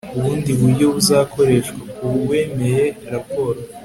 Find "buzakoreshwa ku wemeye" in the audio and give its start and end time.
0.95-2.85